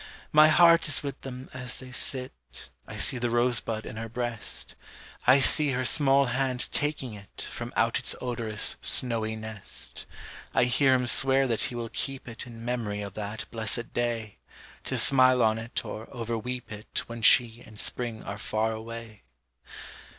[0.31, 4.73] My heart is with them as they sit, I see the rosebud in her breast,
[5.27, 10.07] I see her small hand taking it From out its odorous, snowy nest;
[10.55, 14.39] I hear him swear that he will keep it, In memory of that blessed day,
[14.85, 19.21] To smile on it or over weep it When she and spring are far away.